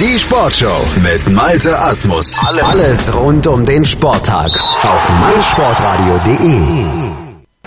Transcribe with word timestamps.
Die 0.00 0.18
Sportshow 0.18 0.84
mit 1.00 1.30
Malte 1.30 1.78
Asmus. 1.78 2.36
Alles 2.64 3.14
rund 3.14 3.46
um 3.46 3.64
den 3.64 3.84
Sporttag 3.84 4.50
auf 4.82 5.20
meinsportradio.de. 5.20 6.84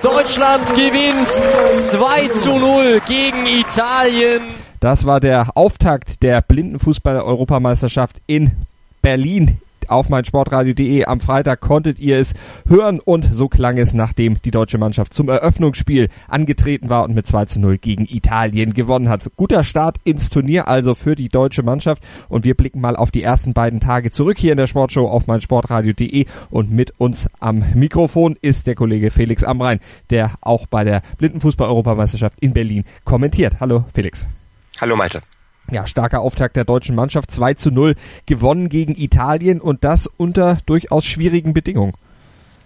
Deutschland 0.02 0.68
gewinnt 0.76 1.30
2 1.30 2.28
zu 2.28 2.58
0 2.58 3.02
gegen 3.08 3.46
Italien. 3.46 4.42
Das 4.82 5.06
war 5.06 5.22
der 5.22 5.52
Auftakt 5.56 6.22
der 6.22 6.42
Blindenfußball-Europameisterschaft 6.42 8.18
in 8.28 8.52
Berlin 9.02 9.60
auf 9.90 10.10
meinsportradio.de. 10.10 11.06
Am 11.06 11.20
Freitag 11.20 11.62
konntet 11.62 12.00
ihr 12.00 12.18
es 12.18 12.34
hören 12.68 13.00
und 13.00 13.24
so 13.24 13.48
klang 13.48 13.78
es, 13.78 13.94
nachdem 13.94 14.42
die 14.42 14.52
deutsche 14.52 14.78
Mannschaft 14.78 15.14
zum 15.14 15.30
Eröffnungsspiel 15.30 16.10
angetreten 16.28 16.90
war 16.90 17.04
und 17.04 17.16
mit 17.16 17.28
2 17.28 17.46
zu 17.46 17.60
0 17.60 17.78
gegen 17.78 18.06
Italien 18.06 18.74
gewonnen 18.74 19.10
hat. 19.10 19.30
Guter 19.36 19.64
Start 19.64 19.98
ins 20.04 20.30
Turnier 20.30 20.68
also 20.68 20.96
für 20.96 21.16
die 21.16 21.30
deutsche 21.30 21.64
Mannschaft 21.64 22.04
und 22.30 22.44
wir 22.44 22.56
blicken 22.56 22.82
mal 22.82 22.96
auf 22.96 23.12
die 23.12 23.24
ersten 23.24 23.54
beiden 23.54 23.80
Tage 23.80 24.12
zurück 24.12 24.38
hier 24.38 24.52
in 24.52 24.58
der 24.58 24.68
Sportshow 24.68 25.08
auf 25.08 25.28
meinsportradio.de 25.28 26.26
und 26.50 26.72
mit 26.72 26.94
uns 27.00 27.30
am 27.40 27.64
Mikrofon 27.74 28.38
ist 28.42 28.68
der 28.68 28.76
Kollege 28.76 29.12
Felix 29.12 29.44
Amrein, 29.44 29.80
der 30.10 30.34
auch 30.42 30.68
bei 30.68 30.84
der 30.84 31.02
Blindenfußball-Europameisterschaft 31.18 32.40
in 32.40 32.54
Berlin 32.54 32.84
kommentiert. 33.04 33.60
Hallo 33.60 33.86
Felix. 33.94 34.28
Hallo 34.80 34.96
Malte. 34.96 35.22
Ja, 35.70 35.86
starker 35.86 36.22
Auftakt 36.22 36.56
der 36.56 36.64
deutschen 36.64 36.96
Mannschaft. 36.96 37.30
2 37.32 37.56
zu 37.56 37.72
0 37.72 37.96
gewonnen 38.26 38.70
gegen 38.70 38.96
Italien 38.96 39.60
und 39.60 39.84
das 39.84 40.08
unter 40.08 40.58
durchaus 40.66 41.06
schwierigen 41.06 41.54
Bedingungen. 41.54 41.94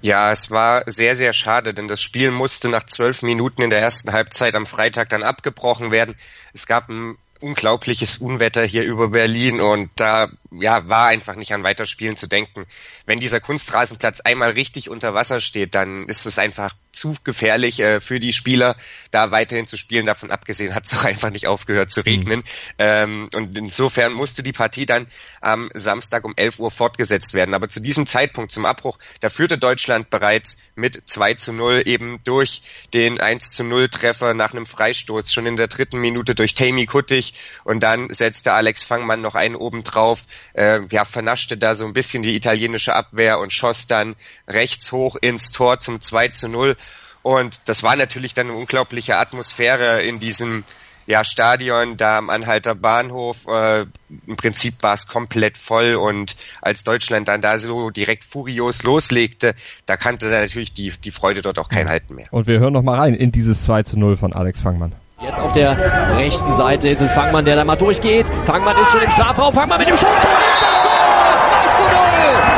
Ja, 0.01 0.31
es 0.31 0.49
war 0.49 0.83
sehr, 0.87 1.15
sehr 1.15 1.31
schade, 1.33 1.73
denn 1.73 1.87
das 1.87 2.01
Spiel 2.01 2.31
musste 2.31 2.69
nach 2.69 2.85
zwölf 2.85 3.21
Minuten 3.21 3.61
in 3.61 3.69
der 3.69 3.79
ersten 3.79 4.11
Halbzeit 4.11 4.55
am 4.55 4.65
Freitag 4.65 5.09
dann 5.09 5.21
abgebrochen 5.21 5.91
werden. 5.91 6.15
Es 6.53 6.65
gab 6.65 6.89
ein 6.89 7.17
unglaubliches 7.41 8.17
Unwetter 8.17 8.63
hier 8.63 8.83
über 8.83 9.09
Berlin 9.09 9.59
und 9.59 9.89
da 9.95 10.29
ja, 10.51 10.87
war 10.89 11.07
einfach 11.07 11.35
nicht 11.35 11.53
an 11.53 11.63
Weiterspielen 11.63 12.17
zu 12.17 12.27
denken. 12.27 12.65
Wenn 13.05 13.19
dieser 13.19 13.39
Kunstrasenplatz 13.39 14.19
einmal 14.21 14.51
richtig 14.51 14.89
unter 14.89 15.13
Wasser 15.13 15.39
steht, 15.39 15.75
dann 15.75 16.07
ist 16.07 16.25
es 16.25 16.37
einfach 16.37 16.75
zu 16.91 17.15
gefährlich 17.23 17.79
äh, 17.79 18.01
für 18.01 18.19
die 18.19 18.33
Spieler, 18.33 18.75
da 19.11 19.31
weiterhin 19.31 19.65
zu 19.65 19.77
spielen. 19.77 20.05
Davon 20.05 20.29
abgesehen 20.29 20.75
hat 20.75 20.85
es 20.85 20.93
auch 20.97 21.05
einfach 21.05 21.29
nicht 21.29 21.47
aufgehört 21.47 21.89
zu 21.89 22.01
regnen. 22.01 22.39
Mhm. 22.39 22.43
Ähm, 22.79 23.29
und 23.33 23.57
insofern 23.57 24.11
musste 24.11 24.43
die 24.43 24.51
Partie 24.51 24.85
dann 24.85 25.07
am 25.39 25.69
Samstag 25.73 26.25
um 26.25 26.33
11 26.35 26.59
Uhr 26.59 26.69
fortgesetzt 26.69 27.33
werden. 27.33 27.53
Aber 27.53 27.69
zu 27.69 27.79
diesem 27.79 28.05
Zeitpunkt, 28.05 28.51
zum 28.51 28.65
Abbruch, 28.65 28.99
da 29.21 29.29
führte 29.29 29.57
Deutschland 29.57 30.09
bereits 30.09 30.57
mit 30.75 31.01
2 31.05 31.35
zu 31.35 31.53
0 31.53 31.83
eben 31.85 32.19
durch 32.25 32.61
den 32.93 33.21
1 33.21 33.53
zu 33.53 33.63
0 33.63 33.87
Treffer 33.87 34.33
nach 34.33 34.51
einem 34.51 34.65
Freistoß, 34.65 35.31
schon 35.31 35.45
in 35.45 35.55
der 35.55 35.67
dritten 35.67 35.99
Minute 35.99 36.35
durch 36.35 36.55
Tammy 36.55 36.85
Kuttig 36.85 37.30
und 37.63 37.81
dann 37.81 38.09
setzte 38.09 38.53
Alex 38.53 38.83
Fangmann 38.83 39.21
noch 39.21 39.35
einen 39.35 39.55
oben 39.55 39.83
drauf 39.83 40.25
äh, 40.53 40.79
ja, 40.89 41.05
vernaschte 41.05 41.57
da 41.57 41.75
so 41.75 41.85
ein 41.85 41.93
bisschen 41.93 42.23
die 42.23 42.35
italienische 42.35 42.95
Abwehr 42.95 43.39
und 43.39 43.53
schoss 43.53 43.87
dann 43.87 44.15
rechts 44.47 44.91
hoch 44.91 45.15
ins 45.19 45.51
Tor 45.51 45.79
zum 45.79 46.01
2 46.01 46.29
zu 46.29 46.49
0. 46.49 46.77
Und 47.23 47.61
das 47.69 47.83
war 47.83 47.95
natürlich 47.95 48.33
dann 48.33 48.47
eine 48.47 48.55
unglaubliche 48.55 49.17
Atmosphäre 49.17 50.01
in 50.01 50.19
diesem 50.19 50.63
ja, 51.07 51.23
Stadion 51.23 51.97
da 51.97 52.17
am 52.17 52.29
Anhalter 52.29 52.75
Bahnhof. 52.75 53.47
Äh, 53.47 53.85
Im 54.27 54.37
Prinzip 54.37 54.81
war 54.81 54.93
es 54.93 55.07
komplett 55.07 55.57
voll 55.57 55.95
und 55.95 56.35
als 56.61 56.83
Deutschland 56.83 57.27
dann 57.27 57.41
da 57.41 57.57
so 57.57 57.89
direkt 57.89 58.23
furios 58.23 58.83
loslegte, 58.83 59.55
da 59.85 59.97
kannte 59.97 60.29
da 60.29 60.41
natürlich 60.41 60.73
die, 60.73 60.93
die 61.03 61.11
Freude 61.11 61.41
dort 61.41 61.59
auch 61.59 61.69
kein 61.69 61.89
Halten 61.89 62.15
mehr. 62.15 62.27
Und 62.31 62.47
wir 62.47 62.59
hören 62.59 62.73
noch 62.73 62.83
mal 62.83 62.97
rein 62.97 63.13
in 63.13 63.31
dieses 63.31 63.61
2 63.61 63.83
zu 63.83 63.97
0 63.99 64.15
von 64.15 64.33
Alex 64.33 64.61
Fangmann. 64.61 64.93
Jetzt 65.21 65.39
auf 65.39 65.51
der 65.51 65.77
rechten 66.17 66.51
Seite 66.51 66.89
ist 66.89 66.99
es 66.99 67.13
Fangmann, 67.13 67.45
der 67.45 67.55
da 67.55 67.63
mal 67.63 67.75
durchgeht. 67.75 68.25
Fangmann 68.45 68.75
ist 68.81 68.91
schon 68.91 69.01
im 69.01 69.09
Strafraum. 69.11 69.53
Fangmann 69.53 69.77
mit 69.77 69.87
dem 69.87 69.95
Schuss. 69.95 70.09
Das 70.09 70.33
ist 70.33 70.61
das 70.61 70.81
Tor! 70.81 70.97
2 71.45 71.77
zu 71.77 71.83
0. 71.85 72.01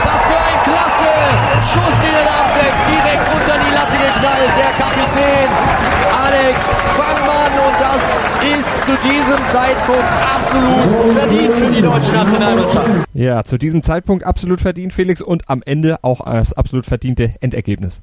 Was 0.05 0.23
für 0.27 0.39
ein 0.39 0.59
klasse 0.63 1.11
Schuss, 1.73 1.95
den 1.99 2.13
er 2.15 2.23
da 2.23 2.35
absetzt. 2.39 2.81
Direkt 2.87 3.27
unter 3.35 3.55
die 3.59 3.73
Latte 3.75 3.97
geknallt. 3.99 4.53
Der 4.55 4.71
Kapitän 4.79 5.49
Alex 6.23 6.57
Fangmann. 6.95 7.51
Und 7.67 7.75
das 7.81 8.03
ist 8.57 8.85
zu 8.85 8.93
diesem 9.03 9.45
Zeitpunkt 9.47 10.05
absolut 10.35 11.09
verdient 11.09 11.55
für 11.55 11.71
die 11.71 11.81
deutsche 11.81 12.11
Nationalmannschaft. 12.13 12.89
Ja, 13.13 13.43
zu 13.43 13.57
diesem 13.57 13.83
Zeitpunkt 13.83 14.23
absolut 14.23 14.61
verdient, 14.61 14.93
Felix. 14.93 15.21
Und 15.21 15.49
am 15.49 15.63
Ende 15.65 15.97
auch 16.01 16.23
das 16.23 16.53
absolut 16.53 16.85
verdiente 16.85 17.33
Endergebnis. 17.41 18.01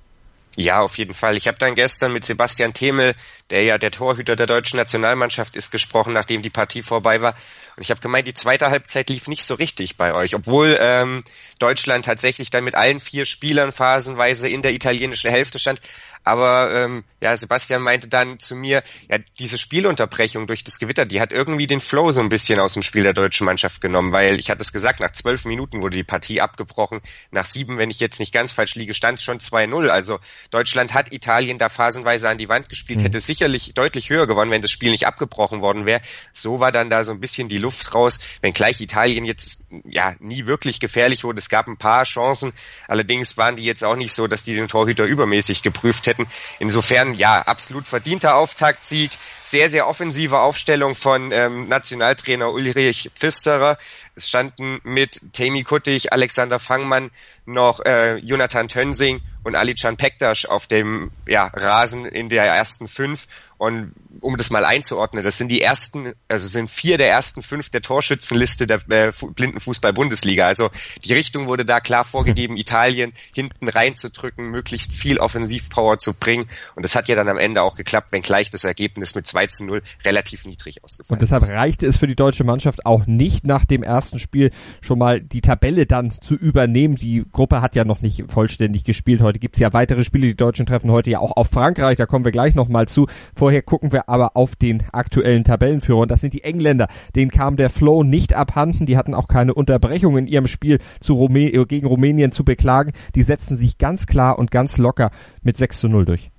Ja, 0.56 0.80
auf 0.80 0.98
jeden 0.98 1.14
Fall. 1.14 1.36
Ich 1.36 1.46
habe 1.46 1.58
dann 1.58 1.76
gestern 1.76 2.12
mit 2.12 2.24
Sebastian 2.24 2.74
Themel, 2.74 3.14
der 3.50 3.62
ja 3.62 3.78
der 3.78 3.92
Torhüter 3.92 4.34
der 4.34 4.46
deutschen 4.46 4.78
Nationalmannschaft 4.78 5.54
ist, 5.54 5.70
gesprochen, 5.70 6.12
nachdem 6.12 6.42
die 6.42 6.50
Partie 6.50 6.82
vorbei 6.82 7.22
war. 7.22 7.34
Und 7.76 7.82
ich 7.82 7.90
habe 7.90 8.00
gemeint, 8.00 8.26
die 8.26 8.34
zweite 8.34 8.68
Halbzeit 8.68 9.08
lief 9.10 9.28
nicht 9.28 9.44
so 9.44 9.54
richtig 9.54 9.96
bei 9.96 10.12
euch, 10.12 10.34
obwohl 10.34 10.76
ähm, 10.80 11.22
Deutschland 11.60 12.04
tatsächlich 12.04 12.50
dann 12.50 12.64
mit 12.64 12.74
allen 12.74 12.98
vier 12.98 13.26
Spielern 13.26 13.70
phasenweise 13.70 14.48
in 14.48 14.62
der 14.62 14.72
italienischen 14.72 15.30
Hälfte 15.30 15.58
stand. 15.60 15.80
Aber 16.22 16.70
ähm, 16.72 17.04
ja, 17.22 17.36
Sebastian 17.36 17.82
meinte 17.82 18.08
dann 18.08 18.38
zu 18.38 18.54
mir, 18.54 18.82
ja, 19.08 19.18
diese 19.38 19.58
Spielunterbrechung 19.58 20.46
durch 20.46 20.64
das 20.64 20.78
Gewitter, 20.78 21.06
die 21.06 21.20
hat 21.20 21.32
irgendwie 21.32 21.66
den 21.66 21.80
Flow 21.80 22.10
so 22.10 22.20
ein 22.20 22.28
bisschen 22.28 22.60
aus 22.60 22.74
dem 22.74 22.82
Spiel 22.82 23.02
der 23.02 23.14
deutschen 23.14 23.46
Mannschaft 23.46 23.80
genommen, 23.80 24.12
weil 24.12 24.38
ich 24.38 24.50
hatte 24.50 24.62
es 24.62 24.72
gesagt, 24.72 25.00
nach 25.00 25.12
zwölf 25.12 25.44
Minuten 25.44 25.82
wurde 25.82 25.96
die 25.96 26.04
Partie 26.04 26.40
abgebrochen. 26.40 27.00
Nach 27.30 27.46
sieben, 27.46 27.78
wenn 27.78 27.90
ich 27.90 28.00
jetzt 28.00 28.20
nicht 28.20 28.32
ganz 28.32 28.52
falsch 28.52 28.74
liege, 28.74 28.92
stand 28.92 29.18
es 29.18 29.24
schon 29.24 29.38
2-0. 29.38 29.88
Also 29.88 30.18
Deutschland 30.50 30.92
hat 30.94 31.12
Italien 31.12 31.58
da 31.58 31.68
phasenweise 31.68 32.28
an 32.28 32.38
die 32.38 32.48
Wand 32.48 32.68
gespielt, 32.68 33.00
mhm. 33.00 33.04
hätte 33.04 33.20
sicherlich 33.20 33.72
deutlich 33.74 34.10
höher 34.10 34.26
gewonnen, 34.26 34.50
wenn 34.50 34.62
das 34.62 34.70
Spiel 34.70 34.90
nicht 34.90 35.06
abgebrochen 35.06 35.62
worden 35.62 35.86
wäre. 35.86 36.02
So 36.32 36.60
war 36.60 36.70
dann 36.70 36.90
da 36.90 37.02
so 37.02 37.12
ein 37.12 37.20
bisschen 37.20 37.48
die 37.48 37.58
Luft 37.58 37.94
raus, 37.94 38.18
wenngleich 38.42 38.80
Italien 38.80 39.24
jetzt 39.24 39.60
ja 39.84 40.14
nie 40.20 40.46
wirklich 40.46 40.80
gefährlich 40.80 41.24
wurde. 41.24 41.38
Es 41.38 41.48
gab 41.48 41.66
ein 41.66 41.78
paar 41.78 42.04
Chancen, 42.04 42.52
allerdings 42.88 43.36
waren 43.36 43.56
die 43.56 43.64
jetzt 43.64 43.84
auch 43.84 43.96
nicht 43.96 44.12
so, 44.12 44.26
dass 44.26 44.42
die 44.42 44.54
den 44.54 44.68
Torhüter 44.68 45.04
übermäßig 45.04 45.62
geprüft 45.62 46.06
hätten. 46.06 46.09
Insofern, 46.58 47.14
ja, 47.14 47.42
absolut 47.42 47.86
verdienter 47.86 48.36
Auftaktsieg, 48.36 49.10
sehr, 49.42 49.70
sehr 49.70 49.88
offensive 49.88 50.38
Aufstellung 50.38 50.94
von 50.94 51.32
ähm, 51.32 51.64
Nationaltrainer 51.64 52.50
Ulrich 52.50 53.10
Pfisterer. 53.14 53.78
Es 54.20 54.28
standen 54.28 54.80
mit 54.84 55.18
Tammy 55.32 55.62
Kuttig, 55.62 56.12
Alexander 56.12 56.58
Fangmann, 56.58 57.10
noch 57.46 57.80
äh, 57.80 58.16
Jonathan 58.16 58.68
Tönsing 58.68 59.22
und 59.42 59.54
Alican 59.54 59.96
Pektas 59.96 60.44
auf 60.44 60.66
dem 60.66 61.10
ja, 61.26 61.46
Rasen 61.46 62.04
in 62.04 62.28
der 62.28 62.44
ersten 62.44 62.86
fünf. 62.86 63.26
Und 63.56 63.92
um 64.22 64.38
das 64.38 64.50
mal 64.50 64.64
einzuordnen, 64.64 65.22
das 65.22 65.36
sind 65.36 65.48
die 65.48 65.60
ersten, 65.60 66.14
also 66.28 66.48
sind 66.48 66.70
vier 66.70 66.96
der 66.96 67.10
ersten 67.10 67.42
fünf 67.42 67.68
der 67.68 67.82
Torschützenliste 67.82 68.66
der 68.66 68.80
äh, 68.88 69.12
Blindenfußball-Bundesliga. 69.12 70.46
Also 70.46 70.70
die 71.04 71.12
Richtung 71.12 71.46
wurde 71.46 71.66
da 71.66 71.80
klar 71.80 72.04
vorgegeben, 72.04 72.56
Italien 72.58 73.12
hinten 73.34 73.68
reinzudrücken, 73.68 74.46
möglichst 74.46 74.92
viel 74.92 75.18
Offensivpower 75.18 75.98
zu 75.98 76.14
bringen. 76.14 76.48
Und 76.74 76.86
das 76.86 76.94
hat 76.94 77.08
ja 77.08 77.14
dann 77.14 77.28
am 77.28 77.36
Ende 77.36 77.60
auch 77.62 77.76
geklappt, 77.76 78.12
wenngleich 78.12 78.48
das 78.48 78.64
Ergebnis 78.64 79.14
mit 79.14 79.26
2 79.26 79.46
zu 79.48 79.66
0 79.66 79.82
relativ 80.06 80.46
niedrig 80.46 80.82
ausgefallen 80.82 81.18
Und 81.18 81.22
deshalb 81.22 81.42
reichte 81.42 81.86
es 81.86 81.98
für 81.98 82.06
die 82.06 82.16
deutsche 82.16 82.44
Mannschaft 82.44 82.86
auch 82.86 83.06
nicht 83.06 83.44
nach 83.44 83.66
dem 83.66 83.82
ersten 83.82 84.09
Spiel 84.18 84.50
schon 84.80 84.98
mal 84.98 85.20
die 85.20 85.40
Tabelle 85.40 85.86
dann 85.86 86.10
zu 86.10 86.34
übernehmen. 86.34 86.96
Die 86.96 87.24
Gruppe 87.30 87.62
hat 87.62 87.76
ja 87.76 87.84
noch 87.84 88.02
nicht 88.02 88.24
vollständig 88.28 88.84
gespielt. 88.84 89.22
Heute 89.22 89.38
gibt 89.38 89.56
es 89.56 89.60
ja 89.60 89.72
weitere 89.72 90.04
Spiele. 90.04 90.26
Die 90.26 90.36
Deutschen 90.36 90.66
treffen 90.66 90.90
heute 90.90 91.10
ja 91.10 91.20
auch 91.20 91.36
auf 91.36 91.48
Frankreich. 91.48 91.96
Da 91.96 92.06
kommen 92.06 92.24
wir 92.24 92.32
gleich 92.32 92.54
nochmal 92.54 92.88
zu. 92.88 93.06
Vorher 93.34 93.62
gucken 93.62 93.92
wir 93.92 94.08
aber 94.08 94.36
auf 94.36 94.56
den 94.56 94.82
aktuellen 94.92 95.44
Tabellenführer. 95.44 96.00
Und 96.00 96.10
das 96.10 96.20
sind 96.20 96.34
die 96.34 96.44
Engländer. 96.44 96.88
Denen 97.14 97.30
kam 97.30 97.56
der 97.56 97.70
Flow 97.70 98.02
nicht 98.02 98.34
abhanden. 98.34 98.86
Die 98.86 98.96
hatten 98.96 99.14
auch 99.14 99.28
keine 99.28 99.54
Unterbrechung 99.54 100.16
in 100.16 100.26
ihrem 100.26 100.46
Spiel 100.46 100.78
zu 101.00 101.14
Rumä 101.14 101.50
gegen 101.66 101.86
Rumänien 101.86 102.32
zu 102.32 102.44
beklagen. 102.44 102.92
Die 103.14 103.22
setzten 103.22 103.56
sich 103.56 103.78
ganz 103.78 104.06
klar 104.06 104.38
und 104.38 104.50
ganz 104.50 104.78
locker 104.78 105.10
mit 105.42 105.56
6 105.56 105.80
zu 105.80 105.88
0 105.88 106.04
durch. 106.04 106.30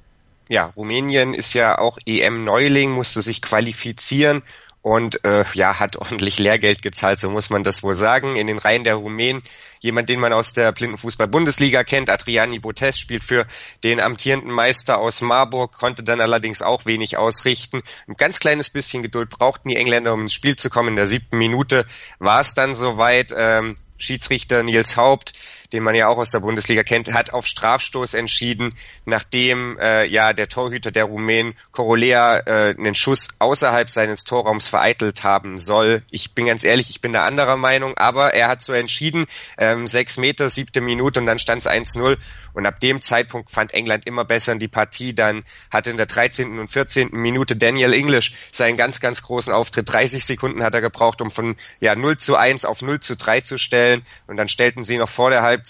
Ja, 0.49 0.65
Rumänien 0.75 1.33
ist 1.33 1.53
ja 1.53 1.77
auch 1.77 1.97
EM-Neuling, 2.05 2.91
musste 2.91 3.21
sich 3.21 3.41
qualifizieren 3.41 4.41
und 4.81 5.23
äh, 5.23 5.43
ja, 5.53 5.79
hat 5.79 5.95
ordentlich 5.95 6.39
Lehrgeld 6.39 6.81
gezahlt, 6.81 7.19
so 7.19 7.29
muss 7.29 7.49
man 7.49 7.63
das 7.63 7.83
wohl 7.83 7.93
sagen. 7.93 8.35
In 8.35 8.47
den 8.47 8.57
Reihen 8.57 8.83
der 8.83 8.95
Rumänen 8.95 9.43
jemand, 9.79 10.09
den 10.09 10.19
man 10.19 10.33
aus 10.33 10.53
der 10.53 10.71
Blindenfußball-Bundesliga 10.71 11.83
kennt, 11.83 12.09
Adriani 12.09 12.59
Botes, 12.59 12.97
spielt 12.97 13.23
für 13.23 13.45
den 13.83 14.01
amtierenden 14.01 14.51
Meister 14.51 14.97
aus 14.97 15.21
Marburg, 15.21 15.73
konnte 15.73 16.03
dann 16.03 16.21
allerdings 16.21 16.61
auch 16.61 16.85
wenig 16.85 17.17
ausrichten. 17.17 17.81
Ein 18.07 18.15
ganz 18.15 18.39
kleines 18.39 18.69
bisschen 18.69 19.03
Geduld 19.03 19.29
brauchten 19.29 19.69
die 19.69 19.75
Engländer, 19.75 20.13
um 20.13 20.23
ins 20.23 20.33
Spiel 20.33 20.55
zu 20.55 20.69
kommen. 20.69 20.89
In 20.89 20.95
der 20.95 21.07
siebten 21.07 21.37
Minute 21.37 21.85
war 22.19 22.41
es 22.41 22.53
dann 22.53 22.73
soweit. 22.73 23.33
Ähm, 23.35 23.75
Schiedsrichter 24.01 24.63
Nils 24.63 24.97
Haupt 24.97 25.33
den 25.73 25.83
man 25.83 25.95
ja 25.95 26.07
auch 26.07 26.17
aus 26.17 26.31
der 26.31 26.39
Bundesliga 26.39 26.83
kennt, 26.83 27.13
hat 27.13 27.33
auf 27.33 27.45
Strafstoß 27.45 28.13
entschieden, 28.13 28.75
nachdem 29.05 29.77
äh, 29.79 30.05
ja 30.05 30.33
der 30.33 30.49
Torhüter 30.49 30.91
der 30.91 31.05
Rumänen 31.05 31.53
Corolea 31.71 32.39
äh, 32.39 32.75
einen 32.77 32.95
Schuss 32.95 33.29
außerhalb 33.39 33.89
seines 33.89 34.23
Torraums 34.23 34.67
vereitelt 34.67 35.23
haben 35.23 35.57
soll. 35.57 36.03
Ich 36.11 36.33
bin 36.35 36.45
ganz 36.45 36.63
ehrlich, 36.63 36.89
ich 36.89 37.01
bin 37.01 37.11
da 37.11 37.25
anderer 37.25 37.57
Meinung, 37.57 37.97
aber 37.97 38.33
er 38.33 38.47
hat 38.47 38.61
so 38.61 38.73
entschieden, 38.73 39.25
ähm, 39.57 39.87
sechs 39.87 40.17
Meter, 40.17 40.49
siebte 40.49 40.81
Minute 40.81 41.19
und 41.19 41.25
dann 41.25 41.39
stand 41.39 41.61
es 41.61 41.67
1-0 41.67 42.17
und 42.53 42.65
ab 42.65 42.79
dem 42.79 43.01
Zeitpunkt 43.01 43.51
fand 43.51 43.73
England 43.73 44.05
immer 44.05 44.25
besser 44.25 44.51
in 44.51 44.59
die 44.59 44.67
Partie. 44.67 45.15
Dann 45.15 45.43
hatte 45.69 45.89
in 45.89 45.97
der 45.97 46.05
13. 46.05 46.59
und 46.59 46.67
14. 46.67 47.09
Minute 47.11 47.55
Daniel 47.55 47.93
English 47.93 48.33
seinen 48.51 48.77
ganz, 48.77 48.99
ganz 48.99 49.23
großen 49.23 49.53
Auftritt. 49.53 49.91
30 49.91 50.25
Sekunden 50.25 50.63
hat 50.63 50.73
er 50.73 50.81
gebraucht, 50.81 51.21
um 51.21 51.31
von 51.31 51.55
ja 51.79 51.95
0 51.95 52.17
zu 52.17 52.35
1 52.35 52.65
auf 52.65 52.81
0 52.81 52.99
zu 52.99 53.15
3 53.15 53.41
zu 53.41 53.57
stellen. 53.57 54.03
Und 54.27 54.37
dann 54.37 54.47
stellten 54.49 54.83
sie 54.83 54.97
noch 54.97 55.09
vor 55.09 55.29
der 55.29 55.41
Halbzeit 55.41 55.60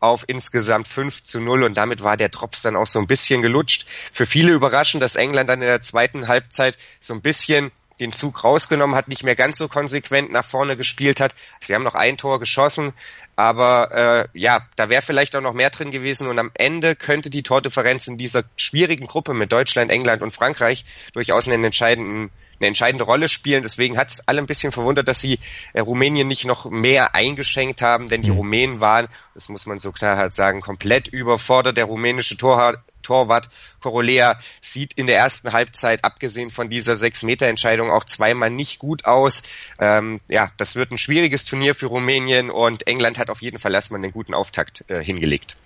auf 0.00 0.24
insgesamt 0.26 0.88
5 0.88 1.22
zu 1.22 1.40
0 1.40 1.64
und 1.64 1.76
damit 1.76 2.02
war 2.02 2.16
der 2.16 2.28
Drops 2.28 2.62
dann 2.62 2.76
auch 2.76 2.86
so 2.86 2.98
ein 2.98 3.06
bisschen 3.06 3.42
gelutscht. 3.42 3.86
Für 4.12 4.26
viele 4.26 4.52
überraschend, 4.52 5.02
dass 5.02 5.16
England 5.16 5.48
dann 5.48 5.62
in 5.62 5.68
der 5.68 5.80
zweiten 5.80 6.28
Halbzeit 6.28 6.76
so 7.00 7.14
ein 7.14 7.22
bisschen 7.22 7.72
den 8.00 8.12
Zug 8.12 8.44
rausgenommen 8.44 8.96
hat, 8.96 9.08
nicht 9.08 9.24
mehr 9.24 9.36
ganz 9.36 9.58
so 9.58 9.68
konsequent 9.68 10.30
nach 10.32 10.44
vorne 10.44 10.76
gespielt 10.76 11.20
hat. 11.20 11.34
Sie 11.60 11.74
haben 11.74 11.84
noch 11.84 11.94
ein 11.94 12.16
Tor 12.16 12.40
geschossen, 12.40 12.92
aber 13.36 14.28
äh, 14.34 14.38
ja, 14.38 14.66
da 14.76 14.88
wäre 14.88 15.02
vielleicht 15.02 15.36
auch 15.36 15.40
noch 15.40 15.52
mehr 15.52 15.70
drin 15.70 15.90
gewesen 15.90 16.28
und 16.28 16.38
am 16.38 16.50
Ende 16.54 16.96
könnte 16.96 17.30
die 17.30 17.42
Tordifferenz 17.42 18.06
in 18.06 18.16
dieser 18.16 18.44
schwierigen 18.56 19.06
Gruppe 19.06 19.34
mit 19.34 19.52
Deutschland, 19.52 19.90
England 19.90 20.22
und 20.22 20.32
Frankreich 20.32 20.84
durchaus 21.12 21.46
einen 21.46 21.64
entscheidenden 21.64 22.30
eine 22.60 22.68
entscheidende 22.68 23.04
Rolle 23.04 23.28
spielen. 23.28 23.62
Deswegen 23.62 23.96
hat 23.96 24.10
es 24.10 24.26
alle 24.26 24.40
ein 24.40 24.46
bisschen 24.46 24.72
verwundert, 24.72 25.08
dass 25.08 25.20
sie 25.20 25.38
äh, 25.72 25.80
Rumänien 25.80 26.26
nicht 26.26 26.44
noch 26.44 26.68
mehr 26.68 27.14
eingeschenkt 27.14 27.82
haben, 27.82 28.08
denn 28.08 28.22
die 28.22 28.30
mhm. 28.30 28.38
Rumänen 28.38 28.80
waren, 28.80 29.08
das 29.34 29.48
muss 29.48 29.66
man 29.66 29.78
so 29.78 29.92
klar 29.92 30.16
halt 30.16 30.34
sagen, 30.34 30.60
komplett 30.60 31.08
überfordert. 31.08 31.76
Der 31.76 31.84
rumänische 31.84 32.36
Torwart 32.36 32.80
Torwart 33.08 33.48
Corolea 33.80 34.38
sieht 34.60 34.92
in 34.92 35.06
der 35.06 35.16
ersten 35.16 35.52
Halbzeit, 35.52 36.04
abgesehen 36.04 36.50
von 36.50 36.68
dieser 36.68 36.94
Sechs-Meter-Entscheidung, 36.94 37.90
auch 37.90 38.04
zweimal 38.04 38.50
nicht 38.50 38.78
gut 38.78 39.06
aus. 39.06 39.42
Ähm, 39.80 40.20
ja, 40.28 40.50
das 40.58 40.76
wird 40.76 40.92
ein 40.92 40.98
schwieriges 40.98 41.46
Turnier 41.46 41.74
für 41.74 41.86
Rumänien 41.86 42.50
und 42.50 42.86
England 42.86 43.18
hat 43.18 43.30
auf 43.30 43.40
jeden 43.40 43.58
Fall 43.58 43.74
erstmal 43.74 44.00
einen 44.02 44.12
guten 44.12 44.34
Auftakt 44.34 44.84
äh, 44.88 45.02
hingelegt. 45.02 45.56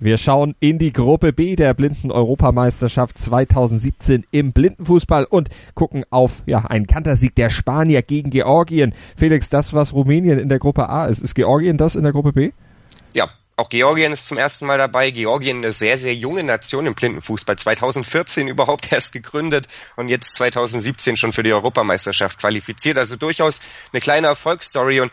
Wir 0.00 0.16
schauen 0.16 0.54
in 0.60 0.78
die 0.78 0.92
Gruppe 0.92 1.32
B 1.32 1.56
der 1.56 1.74
Blinden 1.74 2.12
Europameisterschaft 2.12 3.18
2017 3.18 4.24
im 4.30 4.52
Blindenfußball 4.52 5.24
und 5.24 5.48
gucken 5.74 6.04
auf 6.10 6.44
ja 6.46 6.58
einen 6.66 6.86
Kantersieg 6.86 7.34
der 7.34 7.50
Spanier 7.50 8.02
gegen 8.02 8.30
Georgien. 8.30 8.94
Felix, 9.16 9.48
das 9.48 9.72
was 9.72 9.92
Rumänien 9.92 10.38
in 10.38 10.48
der 10.48 10.60
Gruppe 10.60 10.88
A 10.88 11.06
ist, 11.06 11.20
ist 11.20 11.34
Georgien 11.34 11.76
das 11.78 11.96
in 11.96 12.04
der 12.04 12.12
Gruppe 12.12 12.32
B? 12.32 12.52
Ja, 13.12 13.28
auch 13.58 13.68
Georgien 13.68 14.12
ist 14.12 14.28
zum 14.28 14.38
ersten 14.38 14.66
Mal 14.66 14.78
dabei. 14.78 15.10
Georgien 15.10 15.56
eine 15.56 15.72
sehr, 15.72 15.96
sehr 15.98 16.14
junge 16.14 16.44
Nation 16.44 16.86
im 16.86 16.94
Blindenfußball. 16.94 17.58
2014 17.58 18.46
überhaupt 18.46 18.92
erst 18.92 19.12
gegründet 19.12 19.66
und 19.96 20.08
jetzt 20.08 20.36
2017 20.36 21.16
schon 21.16 21.32
für 21.32 21.42
die 21.42 21.52
Europameisterschaft 21.52 22.38
qualifiziert. 22.38 22.98
Also 22.98 23.16
durchaus 23.16 23.60
eine 23.92 24.00
kleine 24.00 24.28
Erfolgsstory 24.28 25.00
und 25.00 25.10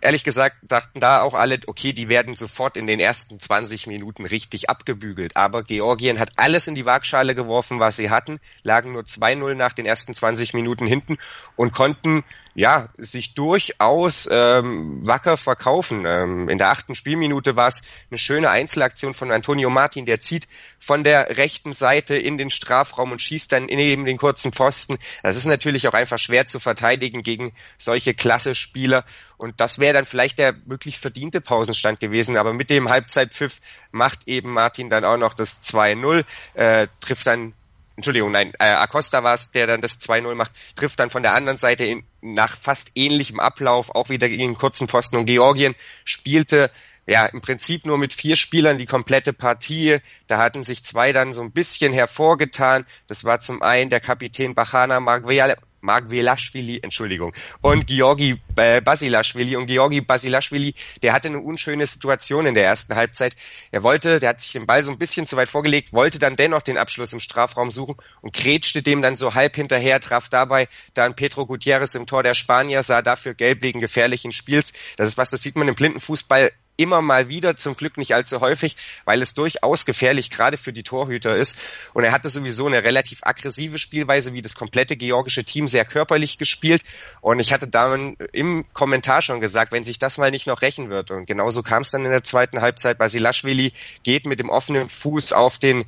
ehrlich 0.00 0.24
gesagt 0.24 0.56
dachten 0.62 1.00
da 1.00 1.22
auch 1.22 1.34
alle, 1.34 1.58
okay, 1.66 1.92
die 1.92 2.08
werden 2.08 2.36
sofort 2.36 2.76
in 2.76 2.86
den 2.86 3.00
ersten 3.00 3.38
20 3.38 3.86
Minuten 3.86 4.26
richtig 4.26 4.70
abgebügelt. 4.70 5.36
Aber 5.36 5.62
Georgien 5.62 6.18
hat 6.18 6.30
alles 6.36 6.68
in 6.68 6.74
die 6.74 6.86
Waagschale 6.86 7.34
geworfen, 7.34 7.80
was 7.80 7.96
sie 7.96 8.10
hatten, 8.10 8.38
lagen 8.62 8.92
nur 8.92 9.02
2-0 9.02 9.54
nach 9.54 9.72
den 9.72 9.86
ersten 9.86 10.14
20 10.14 10.54
Minuten 10.54 10.86
hinten 10.86 11.18
und 11.56 11.72
konnten 11.72 12.24
ja, 12.58 12.88
sich 12.98 13.34
durchaus 13.34 14.28
ähm, 14.32 15.06
wacker 15.06 15.36
verkaufen. 15.36 16.04
Ähm, 16.04 16.48
in 16.48 16.58
der 16.58 16.70
achten 16.70 16.96
Spielminute 16.96 17.54
war 17.54 17.68
es 17.68 17.82
eine 18.10 18.18
schöne 18.18 18.50
Einzelaktion 18.50 19.14
von 19.14 19.30
Antonio 19.30 19.70
Martin, 19.70 20.06
der 20.06 20.18
zieht 20.18 20.48
von 20.80 21.04
der 21.04 21.36
rechten 21.36 21.72
Seite 21.72 22.16
in 22.16 22.36
den 22.36 22.50
Strafraum 22.50 23.12
und 23.12 23.22
schießt 23.22 23.52
dann 23.52 23.66
neben 23.66 24.04
den 24.06 24.16
kurzen 24.16 24.52
Pfosten. 24.52 24.98
Das 25.22 25.36
ist 25.36 25.46
natürlich 25.46 25.86
auch 25.86 25.94
einfach 25.94 26.18
schwer 26.18 26.46
zu 26.46 26.58
verteidigen 26.58 27.22
gegen 27.22 27.52
solche 27.78 28.12
klasse 28.12 28.56
Spieler. 28.56 29.04
Und 29.38 29.60
das 29.60 29.78
wäre 29.78 29.94
dann 29.94 30.04
vielleicht 30.04 30.38
der 30.38 30.54
wirklich 30.66 30.98
verdiente 30.98 31.40
Pausenstand 31.40 32.00
gewesen. 32.00 32.36
Aber 32.36 32.52
mit 32.52 32.68
dem 32.68 32.90
Halbzeitpfiff 32.90 33.60
macht 33.92 34.26
eben 34.26 34.52
Martin 34.52 34.90
dann 34.90 35.04
auch 35.04 35.16
noch 35.16 35.32
das 35.32 35.62
2-0, 35.62 36.24
äh, 36.54 36.88
trifft 37.00 37.26
dann 37.26 37.54
Entschuldigung, 37.96 38.30
nein, 38.30 38.52
äh, 38.60 38.66
Acosta 38.66 39.24
war 39.24 39.34
es, 39.34 39.50
der 39.50 39.66
dann 39.66 39.80
das 39.80 40.00
2-0 40.00 40.32
macht, 40.36 40.52
trifft 40.76 41.00
dann 41.00 41.10
von 41.10 41.24
der 41.24 41.34
anderen 41.34 41.56
Seite 41.56 41.84
in, 41.84 42.04
nach 42.20 42.56
fast 42.56 42.92
ähnlichem 42.94 43.40
Ablauf 43.40 43.92
auch 43.92 44.08
wieder 44.08 44.28
gegen 44.28 44.54
kurzen 44.54 44.86
Pfosten 44.86 45.16
und 45.16 45.26
Georgien 45.26 45.74
spielte 46.04 46.70
ja 47.08 47.26
im 47.26 47.40
Prinzip 47.40 47.86
nur 47.86 47.98
mit 47.98 48.12
vier 48.12 48.36
Spielern 48.36 48.78
die 48.78 48.86
komplette 48.86 49.32
Partie. 49.32 49.98
Da 50.28 50.38
hatten 50.38 50.62
sich 50.62 50.84
zwei 50.84 51.10
dann 51.10 51.32
so 51.32 51.42
ein 51.42 51.50
bisschen 51.50 51.92
hervorgetan. 51.92 52.86
Das 53.08 53.24
war 53.24 53.40
zum 53.40 53.62
einen 53.62 53.90
der 53.90 54.00
Kapitän 54.00 54.54
Bachana 54.54 55.00
Margveal 55.00 55.56
Mark 55.80 56.10
Velashvili, 56.10 56.80
Entschuldigung, 56.82 57.32
und 57.60 57.86
Georgi 57.86 58.40
äh, 58.56 58.80
Basilashvili. 58.80 59.56
Und 59.56 59.66
Georgi 59.66 60.00
Basilashvili, 60.00 60.74
der 61.02 61.12
hatte 61.12 61.28
eine 61.28 61.40
unschöne 61.40 61.86
Situation 61.86 62.46
in 62.46 62.54
der 62.54 62.64
ersten 62.64 62.94
Halbzeit. 62.94 63.36
Er 63.70 63.82
wollte, 63.82 64.20
der 64.20 64.30
hat 64.30 64.40
sich 64.40 64.52
den 64.52 64.66
Ball 64.66 64.82
so 64.82 64.90
ein 64.90 64.98
bisschen 64.98 65.26
zu 65.26 65.36
weit 65.36 65.48
vorgelegt, 65.48 65.92
wollte 65.92 66.18
dann 66.18 66.36
dennoch 66.36 66.62
den 66.62 66.78
Abschluss 66.78 67.12
im 67.12 67.20
Strafraum 67.20 67.70
suchen 67.70 67.96
und 68.20 68.34
grätschte 68.34 68.82
dem 68.82 69.02
dann 69.02 69.16
so 69.16 69.34
halb 69.34 69.56
hinterher, 69.56 70.00
traf 70.00 70.28
dabei 70.28 70.68
dann 70.94 71.14
Pedro 71.14 71.46
Gutierrez 71.46 71.94
im 71.94 72.06
Tor 72.06 72.22
der 72.22 72.34
Spanier, 72.34 72.82
sah 72.82 73.02
dafür 73.02 73.34
gelb 73.34 73.62
wegen 73.62 73.80
gefährlichen 73.80 74.32
Spiels. 74.32 74.72
Das 74.96 75.08
ist 75.08 75.18
was, 75.18 75.30
das 75.30 75.42
sieht 75.42 75.56
man 75.56 75.68
im 75.68 75.74
Blindenfußball 75.74 76.52
immer 76.78 77.02
mal 77.02 77.28
wieder, 77.28 77.56
zum 77.56 77.76
Glück 77.76 77.98
nicht 77.98 78.14
allzu 78.14 78.40
häufig, 78.40 78.76
weil 79.04 79.20
es 79.20 79.34
durchaus 79.34 79.84
gefährlich 79.84 80.30
gerade 80.30 80.56
für 80.56 80.72
die 80.72 80.84
Torhüter 80.84 81.36
ist. 81.36 81.58
Und 81.92 82.04
er 82.04 82.12
hatte 82.12 82.30
sowieso 82.30 82.66
eine 82.66 82.84
relativ 82.84 83.20
aggressive 83.22 83.78
Spielweise, 83.78 84.32
wie 84.32 84.40
das 84.40 84.54
komplette 84.54 84.96
georgische 84.96 85.44
Team, 85.44 85.68
sehr 85.68 85.84
körperlich 85.84 86.38
gespielt. 86.38 86.82
Und 87.20 87.40
ich 87.40 87.52
hatte 87.52 87.68
dann 87.68 88.16
im 88.32 88.64
Kommentar 88.72 89.20
schon 89.20 89.40
gesagt, 89.40 89.72
wenn 89.72 89.84
sich 89.84 89.98
das 89.98 90.16
mal 90.16 90.30
nicht 90.30 90.46
noch 90.46 90.62
rächen 90.62 90.88
wird. 90.88 91.10
Und 91.10 91.26
genauso 91.26 91.62
kam 91.62 91.82
es 91.82 91.90
dann 91.90 92.04
in 92.04 92.12
der 92.12 92.22
zweiten 92.22 92.60
Halbzeit. 92.60 92.96
Basilashvili 92.96 93.72
geht 94.04 94.26
mit 94.26 94.38
dem 94.38 94.48
offenen 94.48 94.88
Fuß 94.88 95.32
auf 95.32 95.58
den 95.58 95.84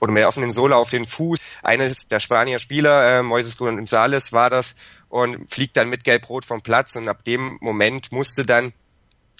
oder 0.00 0.12
mit 0.12 0.20
der 0.20 0.28
offenen 0.28 0.50
Sohle 0.50 0.76
auf 0.76 0.90
den 0.90 1.06
Fuß 1.06 1.38
eines 1.62 2.08
der 2.08 2.20
Spanier 2.20 2.58
Spieler, 2.58 3.20
äh, 3.20 3.22
Moises 3.22 3.58
González 3.58 4.32
war 4.32 4.50
das, 4.50 4.76
und 5.08 5.50
fliegt 5.50 5.76
dann 5.78 5.88
mit 5.88 6.04
Gelb-Rot 6.04 6.44
vom 6.44 6.60
Platz. 6.60 6.96
Und 6.96 7.08
ab 7.08 7.24
dem 7.24 7.56
Moment 7.60 8.12
musste 8.12 8.44
dann 8.44 8.74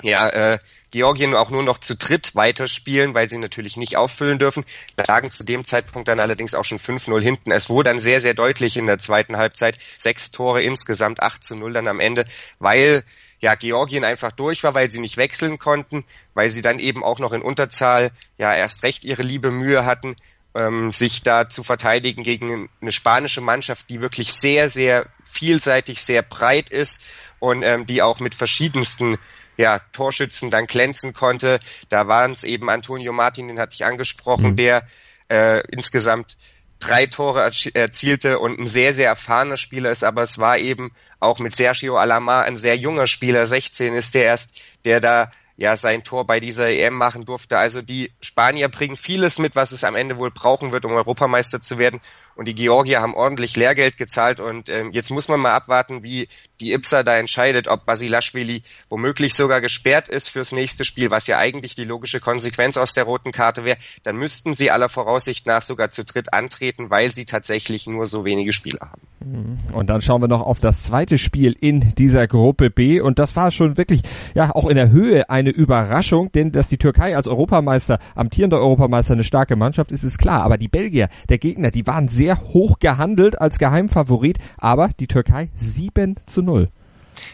ja, 0.03 0.29
äh, 0.29 0.59
Georgien 0.91 1.35
auch 1.35 1.51
nur 1.51 1.65
noch 1.65 1.79
zu 1.79 1.97
dritt 1.97 2.37
weiterspielen, 2.37 3.15
weil 3.15 3.27
sie 3.27 3.39
natürlich 3.39 3.77
nicht 3.77 3.97
auffüllen 3.97 4.39
dürfen. 4.39 4.65
Lagen 5.09 5.31
zu 5.31 5.43
dem 5.45 5.65
Zeitpunkt 5.65 6.07
dann 6.07 6.21
allerdings 6.21 6.55
auch 6.55 6.65
schon 6.65 6.79
5-0 6.79 7.21
hinten. 7.21 7.51
Es 7.51 7.69
wurde 7.69 7.91
dann 7.91 7.99
sehr, 7.99 8.21
sehr 8.21 8.35
deutlich 8.35 8.77
in 8.77 8.87
der 8.87 8.99
zweiten 8.99 9.37
Halbzeit. 9.37 9.79
Sechs 9.99 10.31
Tore 10.31 10.63
insgesamt, 10.63 11.21
8 11.21 11.43
zu 11.43 11.57
0 11.57 11.73
dann 11.73 11.89
am 11.89 11.99
Ende, 11.99 12.27
weil 12.61 13.03
ja 13.41 13.57
Georgien 13.57 14.05
einfach 14.05 14.31
durch 14.31 14.63
war, 14.63 14.75
weil 14.75 14.89
sie 14.89 15.01
nicht 15.01 15.17
wechseln 15.17 15.59
konnten, 15.59 16.05
weil 16.35 16.49
sie 16.49 16.63
dann 16.63 16.79
eben 16.79 17.03
auch 17.03 17.19
noch 17.19 17.33
in 17.33 17.43
Unterzahl 17.43 18.13
ja 18.39 18.55
erst 18.55 18.85
recht 18.85 19.05
ihre 19.05 19.23
liebe 19.23 19.51
Mühe 19.51 19.85
hatten, 19.85 20.15
ähm, 20.55 20.93
sich 20.93 21.23
da 21.23 21.49
zu 21.49 21.65
verteidigen 21.65 22.23
gegen 22.23 22.69
eine 22.81 22.93
spanische 22.93 23.41
Mannschaft, 23.41 23.91
die 23.91 24.01
wirklich 24.01 24.33
sehr, 24.33 24.69
sehr 24.69 25.07
vielseitig, 25.25 26.03
sehr 26.03 26.23
breit 26.23 26.71
ist 26.71 27.03
und 27.41 27.63
ähm, 27.63 27.85
die 27.85 28.01
auch 28.01 28.21
mit 28.21 28.35
verschiedensten 28.35 29.19
ja, 29.57 29.81
Torschützen 29.93 30.51
dann 30.51 30.67
glänzen 30.67 31.13
konnte. 31.13 31.61
Da 31.89 32.09
waren 32.09 32.33
es 32.33 32.45
eben 32.45 32.71
Antonio 32.71 33.13
Martin, 33.13 33.49
den 33.49 33.59
hatte 33.59 33.75
ich 33.75 33.85
angesprochen, 33.85 34.51
mhm. 34.51 34.57
der 34.57 34.83
äh, 35.29 35.61
insgesamt 35.71 36.37
drei 36.81 37.07
Tore 37.07 37.51
erzielte 37.75 38.39
und 38.39 38.59
ein 38.59 38.67
sehr, 38.67 38.93
sehr 38.93 39.09
erfahrener 39.09 39.57
Spieler 39.57 39.91
ist, 39.91 40.05
aber 40.05 40.23
es 40.23 40.39
war 40.39 40.59
eben 40.59 40.93
auch 41.19 41.39
mit 41.39 41.55
Sergio 41.55 41.97
Alamar 41.97 42.45
ein 42.45 42.57
sehr 42.57 42.77
junger 42.77 43.07
Spieler, 43.07 43.47
16 43.47 43.95
ist 43.95 44.15
der 44.15 44.25
erst, 44.25 44.61
der 44.85 45.01
da 45.01 45.31
ja 45.57 45.77
sein 45.77 46.03
Tor 46.03 46.27
bei 46.27 46.41
dieser 46.41 46.69
EM 46.69 46.95
machen 46.95 47.25
durfte. 47.25 47.59
Also 47.59 47.81
die 47.81 48.13
Spanier 48.21 48.69
bringen 48.69 48.97
vieles 48.97 49.39
mit, 49.39 49.55
was 49.55 49.73
es 49.73 49.85
am 49.85 49.95
Ende 49.95 50.19
wohl 50.19 50.31
brauchen 50.31 50.73
wird, 50.73 50.85
um 50.85 50.93
Europameister 50.93 51.61
zu 51.61 51.79
werden. 51.79 52.01
Und 52.37 52.47
die 52.47 52.55
Georgier 52.55 53.01
haben 53.01 53.15
ordentlich 53.15 53.57
Lehrgeld 53.57 53.97
gezahlt 53.97 54.41
und 54.41 54.69
ähm, 54.69 54.91
jetzt 54.93 55.11
muss 55.11 55.29
man 55.29 55.41
mal 55.41 55.53
abwarten, 55.53 56.03
wie 56.03 56.29
die 56.61 56.73
IPSA 56.73 57.03
da 57.03 57.17
entscheidet, 57.17 57.69
ob 57.69 57.85
Basilashvili 57.87 58.63
womöglich 58.89 59.35
sogar 59.35 59.61
gesperrt 59.61 60.09
ist 60.09 60.29
fürs 60.29 60.53
nächste 60.53 60.85
Spiel, 60.85 61.11
was 61.11 61.27
ja 61.27 61.39
eigentlich 61.39 61.75
die 61.75 61.85
logische 61.85 62.21
Konsequenz 62.21 62.77
aus 62.77 62.95
der 62.95 63.05
roten 63.05 63.33
Karte 63.33 63.65
wäre. 63.65 63.79
Dann 64.03 64.17
müssten 64.17 64.55
sie 64.55 64.71
aller 64.71 64.89
Voraussicht 64.89 65.47
nach 65.47 65.63
sogar 65.63 65.91
zu 65.91 66.05
dritt 66.05 66.33
antreten, 66.33 66.91
weil 66.91 67.11
sie 67.11 67.25
tatsächlich 67.25 67.87
nur 67.87 68.07
so 68.07 68.25
wenige 68.25 68.53
Spieler 68.53 68.91
haben. 68.93 69.03
Mhm. 69.25 69.59
Und 69.73 69.91
dann 69.91 70.03
schauen 70.03 70.21
wir 70.21 70.29
noch 70.29 70.43
auf 70.43 70.59
das 70.59 70.81
zweite 70.81 71.19
Spiel 71.19 71.57
in 71.59 71.95
dieser 71.95 72.27
Gruppe 72.27 72.71
B 72.71 73.01
und 73.01 73.19
das 73.19 73.37
war 73.37 73.51
schon 73.51 73.77
wirklich 73.77 74.03
ja 74.35 74.55
auch 74.55 74.69
in 74.69 74.77
der 74.77 74.91
Höhe 74.91 75.31
eine 75.31 75.51
Überraschung, 75.51 76.31
denn 76.33 76.53
dass 76.53 76.69
die 76.69 76.79
Türkei 76.79 77.17
als 77.17 77.27
Europameister, 77.27 77.99
amtierender 78.15 78.59
Europameister 78.59 79.15
eine 79.15 79.25
starke 79.25 79.57
Mannschaft 79.57 79.93
ist, 79.93 80.03
ist 80.03 80.19
klar. 80.19 80.43
Aber 80.43 80.59
die 80.59 80.69
Belgier, 80.69 81.09
der 81.29 81.39
Gegner, 81.39 81.71
die 81.71 81.87
waren 81.87 82.09
sehr 82.09 82.24
sehr 82.25 82.41
hoch 82.41 82.79
gehandelt 82.79 83.39
als 83.39 83.59
Geheimfavorit, 83.59 84.39
aber 84.57 84.89
die 84.99 85.09
Türkei 85.09 85.51
7 85.57 86.17
zu 86.27 86.41
0. 86.41 86.71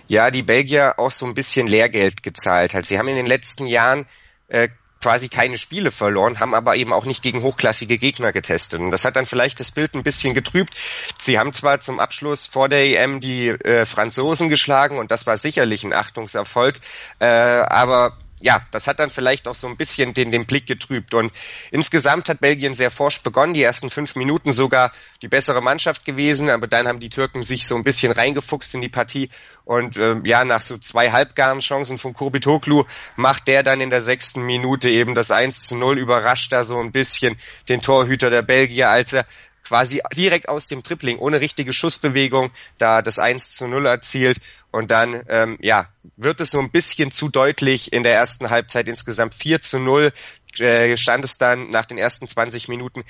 Ja, 0.09 0.33
die 0.33 0.43
Belgier 0.43 0.95
auch 0.99 1.13
so 1.13 1.27
ein 1.27 1.35
bisschen 1.35 1.69
Lehrgeld 1.69 2.25
gezahlt. 2.25 2.75
Also 2.75 2.89
sie 2.89 2.99
haben 2.99 3.07
in 3.07 3.15
den 3.15 3.27
letzten 3.27 3.67
Jahren 3.67 4.07
äh, 4.49 4.69
quasi 5.01 5.29
keine 5.29 5.59
Spiele 5.59 5.93
verloren, 5.93 6.41
haben 6.41 6.55
aber 6.55 6.75
eben 6.75 6.93
auch 6.93 7.05
nicht 7.05 7.23
gegen 7.23 7.43
hochklassige 7.43 7.99
Gegner 7.99 8.33
getestet. 8.33 8.81
Und 8.81 8.91
das 8.91 9.05
hat 9.05 9.15
dann 9.15 9.27
vielleicht 9.27 9.61
das 9.61 9.71
Bild 9.71 9.95
ein 9.95 10.03
bisschen 10.03 10.35
getrübt. 10.35 10.75
Sie 11.19 11.39
haben 11.39 11.53
zwar 11.53 11.79
zum 11.79 12.01
Abschluss 12.01 12.49
vor 12.49 12.69
der 12.69 12.85
EM 12.85 13.21
die 13.21 13.51
äh, 13.51 13.87
Franzosen 13.87 14.49
geschlagen 14.49 14.99
und 14.99 15.13
das 15.13 15.25
war 15.25 15.37
sicherlich 15.37 15.85
ein 15.85 15.93
Achtungserfolg, 15.93 16.81
äh, 17.21 17.27
aber 17.27 18.19
ja, 18.41 18.63
das 18.71 18.87
hat 18.87 19.01
dann 19.01 19.11
vielleicht 19.11 19.47
auch 19.47 19.55
so 19.55 19.67
ein 19.67 19.77
bisschen 19.77 20.15
den, 20.15 20.31
den 20.31 20.47
Blick 20.47 20.67
getrübt. 20.67 21.15
Und 21.15 21.33
insgesamt 21.71 22.29
hat 22.29 22.41
Belgien 22.41 22.75
sehr 22.75 22.91
forsch 22.91 23.23
begonnen, 23.23 23.55
die 23.55 23.63
ersten 23.63 23.91
fünf 23.91 24.17
Minuten 24.17 24.53
sogar 24.53 24.93
die 25.23 25.29
bessere 25.29 25.61
Mannschaft 25.61 26.05
gewesen, 26.05 26.51
aber 26.51 26.67
dann 26.67 26.89
haben 26.89 27.01
die 27.01 27.11
Türken 27.11 27.43
sich 27.43 27.67
so 27.67 27.77
ein 27.77 27.85
bisschen 27.85 28.13
reingefuchst 28.13 28.75
in 28.75 28.81
die 28.81 28.89
Partie 28.89 29.31
und 29.65 29.97
äh, 29.97 30.17
ja, 30.25 30.45
nach 30.45 30.63
so 30.63 30.79
zwei 30.79 31.13
halbgaren 31.13 31.61
Chancen 31.61 31.99
von 31.99 32.15
Kurbitoglu 32.15 32.85
macht 33.17 33.47
der 33.47 33.63
dann 33.63 33.81
in 33.81 33.91
der 33.91 34.01
sechsten 34.01 34.43
Minute 34.43 34.89
eben 34.89 35.15
das 35.15 35.31
1 35.31 35.65
zu 35.65 35.77
0, 35.77 35.99
überrascht 35.99 36.53
da 36.53 36.65
so 36.65 36.81
ein 36.81 36.93
bisschen 36.93 37.37
den 37.69 37.81
Torhüter 37.81 38.31
der 38.31 38.43
Belgier, 38.43 38.89
als 38.89 39.13
er 39.13 39.27
quasi 39.71 40.01
direkt 40.17 40.49
aus 40.49 40.67
dem 40.67 40.83
Tripling, 40.83 41.19
ohne 41.19 41.41
richtige 41.41 41.73
Schussbewegung, 41.73 42.51
da 42.79 43.03
das 43.03 43.21
1 43.21 43.51
zu 43.51 43.69
0 43.69 43.87
erzielt. 43.87 44.39
Und 44.73 44.91
dann, 44.91 45.23
ähm, 45.29 45.59
ja, 45.61 45.89
wird 46.17 46.41
es 46.41 46.51
so 46.51 46.59
ein 46.59 46.73
bisschen 46.73 47.13
zu 47.13 47.29
deutlich 47.29 47.93
in 47.93 48.03
der 48.03 48.15
ersten 48.15 48.51
Halbzeit 48.51 48.89
insgesamt 48.89 49.33
4 49.33 49.61
zu 49.61 49.79
0 49.79 50.13
äh, 50.59 50.97
stand 50.97 51.25
es 51.25 51.39
dann 51.39 51.71
nach 51.71 51.85
den 51.85 51.99
ersten 51.99 52.27
20 52.27 52.67
Minuten 52.67 53.05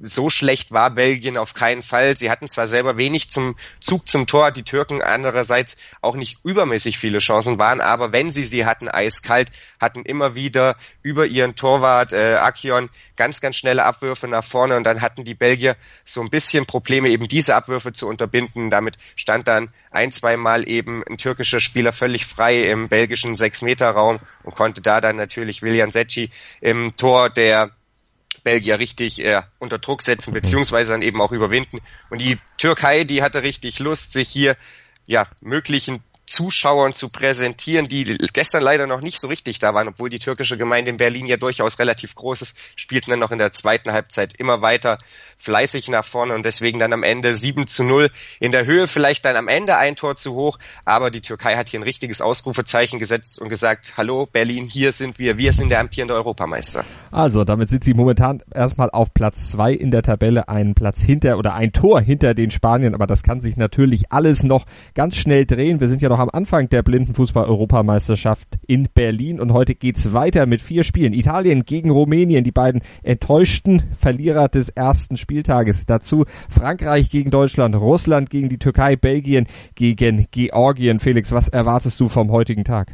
so 0.00 0.28
schlecht 0.28 0.72
war 0.72 0.90
Belgien 0.90 1.38
auf 1.38 1.54
keinen 1.54 1.82
Fall. 1.82 2.16
Sie 2.16 2.30
hatten 2.30 2.48
zwar 2.48 2.66
selber 2.66 2.96
wenig 2.96 3.30
zum 3.30 3.56
Zug 3.80 4.08
zum 4.08 4.26
Tor, 4.26 4.50
die 4.50 4.62
Türken 4.62 5.00
andererseits 5.02 5.76
auch 6.02 6.16
nicht 6.16 6.38
übermäßig 6.44 6.98
viele 6.98 7.18
Chancen 7.18 7.58
waren, 7.58 7.80
aber 7.80 8.12
wenn 8.12 8.30
sie 8.30 8.44
sie 8.44 8.66
hatten, 8.66 8.88
eiskalt, 8.88 9.50
hatten 9.80 10.02
immer 10.02 10.34
wieder 10.34 10.76
über 11.02 11.26
ihren 11.26 11.56
Torwart 11.56 12.12
äh, 12.12 12.34
Akion 12.34 12.90
ganz, 13.16 13.40
ganz 13.40 13.56
schnelle 13.56 13.84
Abwürfe 13.84 14.28
nach 14.28 14.44
vorne 14.44 14.76
und 14.76 14.84
dann 14.84 15.00
hatten 15.00 15.24
die 15.24 15.34
Belgier 15.34 15.76
so 16.04 16.20
ein 16.20 16.30
bisschen 16.30 16.66
Probleme, 16.66 17.08
eben 17.08 17.26
diese 17.26 17.54
Abwürfe 17.54 17.92
zu 17.92 18.06
unterbinden. 18.06 18.70
Damit 18.70 18.98
stand 19.14 19.48
dann 19.48 19.70
ein, 19.90 20.12
zwei 20.12 20.36
Mal 20.36 20.68
eben 20.68 21.02
ein 21.04 21.16
türkischer 21.16 21.60
Spieler 21.60 21.92
völlig 21.92 22.26
frei 22.26 22.64
im 22.64 22.88
belgischen 22.88 23.34
Sechs-Meter-Raum 23.34 24.18
und 24.42 24.54
konnte 24.54 24.82
da 24.82 25.00
dann 25.00 25.16
natürlich 25.16 25.62
William 25.62 25.90
Secchi 25.90 26.30
im 26.60 26.94
Tor 26.96 27.30
der 27.30 27.70
Belgier 28.42 28.78
richtig 28.78 29.24
äh, 29.24 29.42
unter 29.58 29.78
Druck 29.78 30.02
setzen, 30.02 30.32
beziehungsweise 30.32 30.92
dann 30.92 31.02
eben 31.02 31.20
auch 31.20 31.32
überwinden. 31.32 31.80
Und 32.10 32.20
die 32.20 32.38
Türkei, 32.58 33.04
die 33.04 33.22
hatte 33.22 33.42
richtig 33.42 33.78
Lust, 33.78 34.12
sich 34.12 34.28
hier 34.28 34.56
ja 35.06 35.26
möglichen 35.40 36.02
Zuschauern 36.26 36.92
zu 36.92 37.08
präsentieren, 37.08 37.86
die 37.86 38.04
gestern 38.32 38.62
leider 38.62 38.86
noch 38.86 39.00
nicht 39.00 39.20
so 39.20 39.28
richtig 39.28 39.58
da 39.60 39.74
waren, 39.74 39.88
obwohl 39.88 40.10
die 40.10 40.18
türkische 40.18 40.58
Gemeinde 40.58 40.90
in 40.90 40.96
Berlin 40.96 41.26
ja 41.26 41.36
durchaus 41.36 41.78
relativ 41.78 42.14
groß 42.14 42.42
ist, 42.42 42.56
spielten 42.74 43.10
dann 43.10 43.20
noch 43.20 43.30
in 43.30 43.38
der 43.38 43.52
zweiten 43.52 43.92
Halbzeit 43.92 44.34
immer 44.34 44.60
weiter 44.60 44.98
fleißig 45.36 45.88
nach 45.88 46.04
vorne 46.04 46.34
und 46.34 46.44
deswegen 46.44 46.78
dann 46.78 46.92
am 46.92 47.02
Ende 47.02 47.36
7 47.36 47.66
zu 47.66 47.84
0 47.84 48.10
in 48.40 48.52
der 48.52 48.66
Höhe, 48.66 48.88
vielleicht 48.88 49.24
dann 49.24 49.36
am 49.36 49.48
Ende 49.48 49.76
ein 49.76 49.94
Tor 49.94 50.16
zu 50.16 50.34
hoch, 50.34 50.58
aber 50.84 51.10
die 51.10 51.20
Türkei 51.20 51.56
hat 51.56 51.68
hier 51.68 51.80
ein 51.80 51.84
richtiges 51.84 52.20
Ausrufezeichen 52.20 52.98
gesetzt 52.98 53.40
und 53.40 53.48
gesagt, 53.48 53.94
hallo 53.96 54.26
Berlin, 54.26 54.66
hier 54.66 54.92
sind 54.92 55.18
wir, 55.18 55.38
wir 55.38 55.52
sind 55.52 55.70
der 55.70 55.80
amtierende 55.80 56.14
Europameister. 56.14 56.84
Also, 57.10 57.44
damit 57.44 57.68
sind 57.68 57.84
sie 57.84 57.94
momentan 57.94 58.42
erstmal 58.52 58.90
auf 58.90 59.12
Platz 59.14 59.50
zwei 59.50 59.72
in 59.72 59.90
der 59.90 60.02
Tabelle, 60.02 60.48
einen 60.48 60.74
Platz 60.74 61.02
hinter 61.02 61.38
oder 61.38 61.54
ein 61.54 61.72
Tor 61.72 62.00
hinter 62.00 62.34
den 62.34 62.50
Spaniern, 62.50 62.94
aber 62.94 63.06
das 63.06 63.22
kann 63.22 63.40
sich 63.40 63.56
natürlich 63.56 64.10
alles 64.10 64.42
noch 64.42 64.64
ganz 64.94 65.16
schnell 65.16 65.46
drehen. 65.46 65.80
Wir 65.80 65.88
sind 65.88 66.02
ja 66.02 66.08
noch 66.08 66.15
am 66.18 66.30
Anfang 66.30 66.68
der 66.68 66.82
Blindenfußball-Europameisterschaft 66.82 68.58
in 68.66 68.88
Berlin 68.94 69.40
und 69.40 69.52
heute 69.52 69.74
geht's 69.74 70.12
weiter 70.12 70.46
mit 70.46 70.62
vier 70.62 70.84
Spielen. 70.84 71.12
Italien 71.12 71.64
gegen 71.64 71.90
Rumänien, 71.90 72.44
die 72.44 72.52
beiden 72.52 72.82
enttäuschten 73.02 73.82
Verlierer 73.96 74.48
des 74.48 74.68
ersten 74.68 75.16
Spieltages. 75.16 75.86
Dazu 75.86 76.24
Frankreich 76.48 77.10
gegen 77.10 77.30
Deutschland, 77.30 77.74
Russland 77.74 78.30
gegen 78.30 78.48
die 78.48 78.58
Türkei, 78.58 78.96
Belgien 78.96 79.46
gegen 79.74 80.26
Georgien. 80.30 81.00
Felix, 81.00 81.32
was 81.32 81.48
erwartest 81.48 82.00
du 82.00 82.08
vom 82.08 82.30
heutigen 82.30 82.64
Tag? 82.64 82.92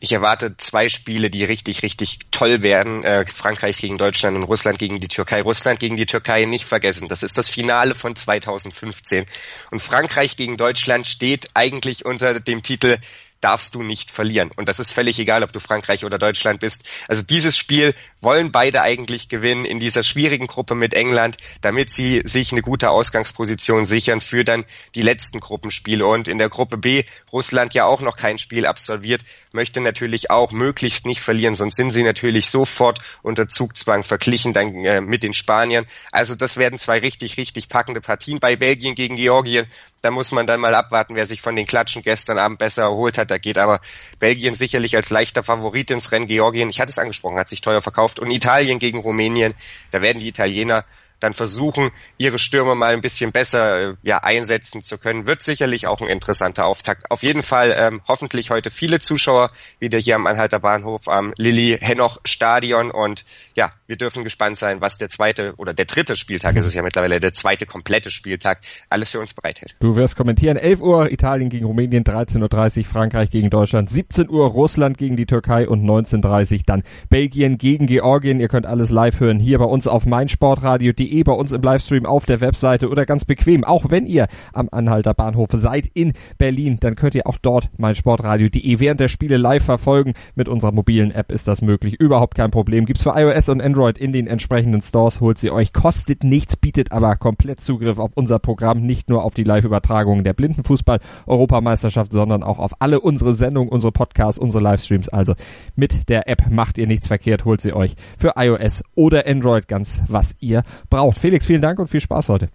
Ich 0.00 0.12
erwarte 0.12 0.56
zwei 0.56 0.88
Spiele, 0.88 1.30
die 1.30 1.44
richtig, 1.44 1.82
richtig 1.82 2.20
toll 2.30 2.62
werden. 2.62 3.04
Äh, 3.04 3.26
Frankreich 3.26 3.78
gegen 3.78 3.98
Deutschland 3.98 4.34
und 4.34 4.44
Russland 4.44 4.78
gegen 4.78 4.98
die 4.98 5.08
Türkei. 5.08 5.42
Russland 5.42 5.78
gegen 5.78 5.96
die 5.96 6.06
Türkei 6.06 6.46
nicht 6.46 6.64
vergessen. 6.64 7.06
Das 7.08 7.22
ist 7.22 7.36
das 7.36 7.50
Finale 7.50 7.94
von 7.94 8.16
2015. 8.16 9.26
Und 9.70 9.80
Frankreich 9.80 10.36
gegen 10.36 10.56
Deutschland 10.56 11.06
steht 11.06 11.50
eigentlich 11.52 12.06
unter 12.06 12.40
dem 12.40 12.62
Titel 12.62 12.96
darfst 13.40 13.74
du 13.74 13.82
nicht 13.82 14.10
verlieren. 14.10 14.50
Und 14.56 14.68
das 14.68 14.78
ist 14.78 14.92
völlig 14.92 15.18
egal, 15.18 15.42
ob 15.42 15.52
du 15.52 15.60
Frankreich 15.60 16.04
oder 16.04 16.18
Deutschland 16.18 16.60
bist. 16.60 16.84
Also 17.08 17.22
dieses 17.22 17.56
Spiel 17.56 17.94
wollen 18.20 18.52
beide 18.52 18.82
eigentlich 18.82 19.28
gewinnen 19.28 19.64
in 19.64 19.80
dieser 19.80 20.02
schwierigen 20.02 20.46
Gruppe 20.46 20.74
mit 20.74 20.94
England, 20.94 21.36
damit 21.60 21.90
sie 21.90 22.22
sich 22.24 22.52
eine 22.52 22.62
gute 22.62 22.90
Ausgangsposition 22.90 23.84
sichern 23.84 24.20
für 24.20 24.44
dann 24.44 24.64
die 24.94 25.02
letzten 25.02 25.40
Gruppenspiele. 25.40 26.06
Und 26.06 26.28
in 26.28 26.38
der 26.38 26.48
Gruppe 26.48 26.76
B, 26.76 27.04
Russland 27.32 27.74
ja 27.74 27.84
auch 27.86 28.00
noch 28.00 28.16
kein 28.16 28.38
Spiel 28.38 28.66
absolviert, 28.66 29.22
möchte 29.52 29.80
natürlich 29.80 30.30
auch 30.30 30.52
möglichst 30.52 31.06
nicht 31.06 31.20
verlieren, 31.20 31.54
sonst 31.54 31.76
sind 31.76 31.90
sie 31.90 32.02
natürlich 32.02 32.48
sofort 32.50 32.98
unter 33.22 33.48
Zugzwang 33.48 34.02
verglichen 34.02 34.52
dann 34.52 34.84
äh, 34.84 35.00
mit 35.00 35.22
den 35.22 35.34
Spaniern. 35.34 35.86
Also 36.12 36.34
das 36.34 36.56
werden 36.56 36.78
zwei 36.78 36.98
richtig, 36.98 37.36
richtig 37.36 37.68
packende 37.68 38.00
Partien. 38.00 38.38
Bei 38.38 38.56
Belgien 38.56 38.94
gegen 38.94 39.16
Georgien 39.16 39.66
da 40.00 40.10
muss 40.10 40.32
man 40.32 40.46
dann 40.46 40.60
mal 40.60 40.74
abwarten, 40.74 41.14
wer 41.14 41.26
sich 41.26 41.42
von 41.42 41.56
den 41.56 41.66
Klatschen 41.66 42.02
gestern 42.02 42.38
Abend 42.38 42.58
besser 42.58 42.82
erholt 42.82 43.18
hat. 43.18 43.30
Da 43.30 43.38
geht 43.38 43.58
aber 43.58 43.80
Belgien 44.18 44.54
sicherlich 44.54 44.96
als 44.96 45.10
leichter 45.10 45.42
Favorit 45.42 45.90
ins 45.90 46.12
Rennen. 46.12 46.26
Georgien, 46.26 46.70
ich 46.70 46.80
hatte 46.80 46.90
es 46.90 46.98
angesprochen, 46.98 47.38
hat 47.38 47.48
sich 47.48 47.60
teuer 47.60 47.82
verkauft. 47.82 48.18
Und 48.18 48.30
Italien 48.30 48.78
gegen 48.78 48.98
Rumänien, 48.98 49.54
da 49.90 50.02
werden 50.02 50.20
die 50.20 50.28
Italiener 50.28 50.84
dann 51.20 51.34
versuchen, 51.34 51.90
ihre 52.18 52.38
Stürmer 52.38 52.74
mal 52.74 52.92
ein 52.92 53.00
bisschen 53.00 53.32
besser 53.32 53.90
äh, 53.90 53.94
ja, 54.02 54.18
einsetzen 54.18 54.82
zu 54.82 54.98
können. 54.98 55.26
Wird 55.26 55.42
sicherlich 55.42 55.86
auch 55.86 56.00
ein 56.00 56.08
interessanter 56.08 56.66
Auftakt. 56.66 57.10
Auf 57.10 57.22
jeden 57.22 57.42
Fall 57.42 57.74
ähm, 57.76 58.00
hoffentlich 58.08 58.50
heute 58.50 58.70
viele 58.70 58.98
Zuschauer 58.98 59.50
wieder 59.78 59.98
hier 59.98 60.16
am 60.16 60.26
Anhalter 60.26 60.58
Bahnhof 60.58 61.08
am 61.08 61.32
Lilly 61.36 61.78
Henoch 61.80 62.18
Stadion 62.24 62.90
und 62.90 63.24
ja, 63.54 63.72
wir 63.86 63.96
dürfen 63.96 64.24
gespannt 64.24 64.56
sein, 64.56 64.80
was 64.80 64.98
der 64.98 65.08
zweite 65.08 65.54
oder 65.56 65.74
der 65.74 65.84
dritte 65.84 66.16
Spieltag 66.16 66.56
ist 66.56 66.72
ja 66.74 66.82
mittlerweile, 66.82 67.20
der 67.20 67.32
zweite 67.32 67.66
komplette 67.66 68.10
Spieltag 68.10 68.60
alles 68.88 69.10
für 69.10 69.20
uns 69.20 69.34
bereithält. 69.34 69.76
Du 69.80 69.96
wirst 69.96 70.16
kommentieren. 70.16 70.56
11 70.56 70.80
Uhr 70.80 71.12
Italien 71.12 71.50
gegen 71.50 71.66
Rumänien, 71.66 72.04
13.30 72.04 72.78
Uhr 72.78 72.84
Frankreich 72.84 73.30
gegen 73.30 73.50
Deutschland, 73.50 73.90
17 73.90 74.30
Uhr 74.30 74.46
Russland 74.46 74.98
gegen 74.98 75.16
die 75.16 75.26
Türkei 75.26 75.68
und 75.68 75.84
19.30 75.84 76.52
Uhr 76.52 76.58
dann 76.66 76.82
Belgien 77.08 77.58
gegen 77.58 77.86
Georgien. 77.86 78.40
Ihr 78.40 78.48
könnt 78.48 78.66
alles 78.66 78.90
live 78.90 79.20
hören 79.20 79.38
hier 79.38 79.58
bei 79.58 79.64
uns 79.64 79.86
auf 79.86 80.06
meinsportradio.de 80.06 81.09
www.ftf.de 81.10 81.24
bei 81.24 81.32
uns 81.32 81.52
im 81.52 81.62
Livestream 81.62 82.06
auf 82.06 82.24
der 82.24 82.40
Webseite 82.40 82.88
oder 82.88 83.06
ganz 83.06 83.24
bequem, 83.24 83.64
auch 83.64 83.86
wenn 83.90 84.06
ihr 84.06 84.26
am 84.52 84.68
Anhalter 84.70 85.14
Bahnhof 85.14 85.48
seid 85.52 85.86
in 85.94 86.12
Berlin, 86.38 86.78
dann 86.80 86.94
könnt 86.94 87.14
ihr 87.14 87.26
auch 87.26 87.38
dort 87.38 87.70
meinsportradio.de 87.78 88.80
während 88.80 89.00
der 89.00 89.08
Spiele 89.08 89.36
live 89.36 89.64
verfolgen. 89.64 90.14
Mit 90.34 90.48
unserer 90.48 90.72
mobilen 90.72 91.10
App 91.10 91.32
ist 91.32 91.48
das 91.48 91.62
möglich. 91.62 91.94
Überhaupt 91.94 92.34
kein 92.34 92.50
Problem. 92.50 92.86
Gibt's 92.86 93.02
für 93.02 93.14
iOS 93.16 93.48
und 93.48 93.62
Android 93.62 93.98
in 93.98 94.12
den 94.12 94.26
entsprechenden 94.26 94.80
Stores. 94.80 95.20
Holt 95.20 95.38
sie 95.38 95.50
euch. 95.50 95.72
Kostet 95.72 96.24
nichts, 96.24 96.56
bietet 96.56 96.92
aber 96.92 97.16
komplett 97.16 97.60
Zugriff 97.60 97.98
auf 97.98 98.12
unser 98.14 98.38
Programm. 98.38 98.80
Nicht 98.82 99.08
nur 99.08 99.24
auf 99.24 99.34
die 99.34 99.44
Live-Übertragungen 99.44 100.24
der 100.24 100.34
Blindenfußball-Europameisterschaft, 100.34 102.12
sondern 102.12 102.42
auch 102.42 102.58
auf 102.58 102.72
alle 102.78 103.00
unsere 103.00 103.34
Sendungen, 103.34 103.70
unsere 103.70 103.92
Podcasts, 103.92 104.38
unsere 104.38 104.62
Livestreams. 104.62 105.08
Also 105.08 105.34
mit 105.74 106.08
der 106.08 106.28
App 106.28 106.50
macht 106.50 106.78
ihr 106.78 106.86
nichts 106.86 107.06
verkehrt. 107.06 107.44
Holt 107.44 107.60
sie 107.60 107.72
euch 107.72 107.94
für 108.18 108.34
iOS 108.36 108.82
oder 108.94 109.26
Android 109.26 109.68
ganz, 109.68 110.02
was 110.08 110.34
ihr 110.40 110.62
braucht 110.88 110.99
braucht. 111.00 111.18
Felix, 111.18 111.46
vielen 111.46 111.62
Dank 111.62 111.78
und 111.78 111.88
viel 111.88 112.00
Spaß 112.00 112.28
heute. 112.28 112.48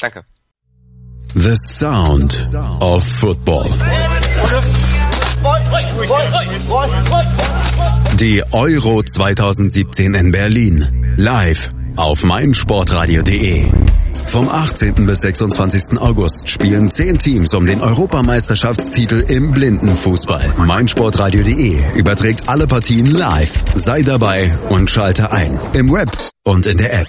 Danke. 0.00 0.24
The 1.34 1.56
Sound 1.56 2.46
of 2.80 3.04
Football. 3.04 3.72
Die 8.20 8.42
Euro 8.52 9.02
2017 9.02 10.14
in 10.14 10.30
Berlin. 10.30 11.14
Live 11.16 11.72
auf 11.96 12.24
meinsportradio.de. 12.24 13.70
Vom 14.26 14.48
18. 14.48 15.06
bis 15.06 15.20
26. 15.20 15.98
August 15.98 16.48
spielen 16.48 16.90
10 16.90 17.18
Teams 17.18 17.54
um 17.54 17.66
den 17.66 17.80
Europameisterschaftstitel 17.80 19.24
im 19.28 19.50
Blindenfußball. 19.50 20.54
meinsportradio.de 20.58 21.98
überträgt 21.98 22.48
alle 22.48 22.66
Partien 22.66 23.06
live. 23.06 23.64
Sei 23.74 24.02
dabei 24.02 24.56
und 24.70 24.88
schalte 24.88 25.30
ein. 25.32 25.58
Im 25.72 25.92
Web 25.92 26.10
und 26.44 26.66
in 26.66 26.78
der 26.78 27.00
App. 27.00 27.08